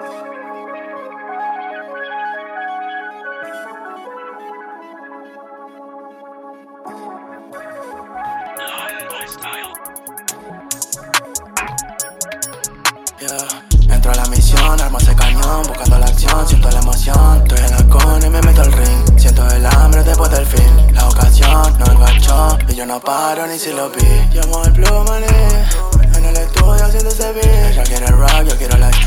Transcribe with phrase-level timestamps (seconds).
[0.00, 0.12] Entro
[14.12, 17.42] a la misión, armo ese cañón, buscando la acción, siento la emoción.
[17.42, 19.18] Estoy en la con y me meto al ring.
[19.18, 20.94] Siento el hambre después del fin.
[20.94, 24.06] La ocasión no enganchó y yo no paro ni si lo vi.
[24.32, 25.18] Llamo el pluma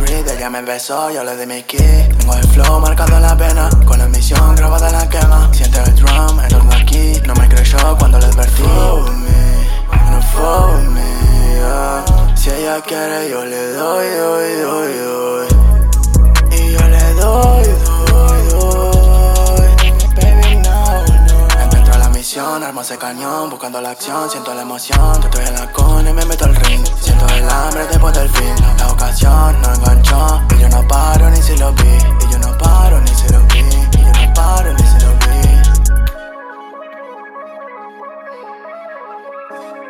[0.01, 0.27] street.
[0.37, 2.09] Ella me besó, yo le di mi key.
[2.17, 5.49] Tengo el flow marcado en la pena, con la misión grabada en la quema.
[5.53, 7.21] Siente el drum, enorme aquí.
[7.25, 8.63] No me creyó cuando le advertí.
[8.63, 11.01] Me, no follow me,
[11.55, 12.35] yeah.
[12.35, 15.47] Si ella quiere, yo le doy, doy, doy, doy.
[16.51, 17.65] Y yo le doy,
[18.07, 19.69] doy, doy.
[20.15, 21.75] Baby, no, no.
[21.75, 25.21] Entro a la misión, armo ese cañón, buscando la acción, siento la emoción.
[25.21, 26.40] Yo estoy en la con y me meto
[39.51, 39.80] Bye.